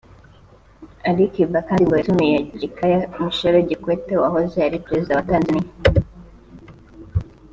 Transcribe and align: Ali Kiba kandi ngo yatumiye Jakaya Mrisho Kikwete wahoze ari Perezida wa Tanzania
Ali 1.09 1.23
Kiba 1.33 1.59
kandi 1.67 1.83
ngo 1.83 1.93
yatumiye 1.99 2.37
Jakaya 2.59 2.97
Mrisho 3.11 3.47
Kikwete 3.67 4.13
wahoze 4.21 4.57
ari 4.67 4.77
Perezida 4.85 5.13
wa 5.17 5.25
Tanzania 5.31 5.69